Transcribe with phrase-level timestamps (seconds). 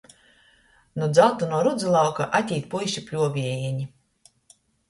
[1.01, 3.87] Nu dzaltanuo rudzu lauka atīt puiši pļuoviejeni.